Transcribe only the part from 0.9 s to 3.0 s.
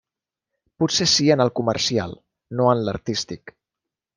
sí en el comercial, no en